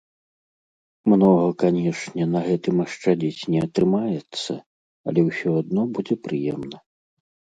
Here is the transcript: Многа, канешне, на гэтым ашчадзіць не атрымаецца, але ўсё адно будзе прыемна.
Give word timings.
Многа, 1.11 1.49
канешне, 1.63 2.23
на 2.35 2.39
гэтым 2.47 2.75
ашчадзіць 2.85 3.47
не 3.55 3.59
атрымаецца, 3.67 4.53
але 5.11 5.19
ўсё 5.29 5.49
адно 5.61 5.81
будзе 5.99 6.15
прыемна. 6.25 6.77